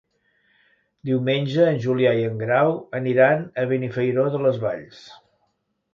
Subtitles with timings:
[1.09, 2.71] Diumenge en Julià i en Grau
[3.03, 5.05] aniran a Benifairó de les Valls.